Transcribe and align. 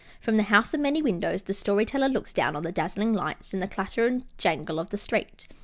From 0.19 0.35
the 0.37 0.41
House 0.49 0.73
of 0.73 0.79
Many 0.79 1.03
Windows 1.03 1.43
the 1.43 1.53
Story 1.53 1.85
Teller 1.85 2.09
looks 2.09 2.33
down 2.33 2.55
on 2.55 2.63
the 2.63 2.71
dazzling 2.71 3.13
lights 3.13 3.53
and 3.53 3.61
the 3.61 3.67
clatter 3.67 4.07
and 4.07 4.23
jangle 4.39 4.79
of 4.79 4.89
the 4.89 4.97
street. 4.97 5.47